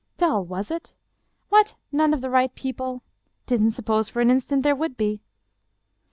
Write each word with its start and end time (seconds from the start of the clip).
Dull— 0.17 0.43
was 0.45 0.71
it? 0.71 0.95
What, 1.49 1.75
none 1.91 2.11
of 2.11 2.21
the 2.21 2.31
right 2.31 2.55
people? 2.55 3.03
Didn't 3.45 3.69
suppose 3.73 4.09
for 4.09 4.19
an 4.19 4.31
instant 4.31 4.63
there 4.63 4.75
would 4.75 4.97
be." 4.97 5.21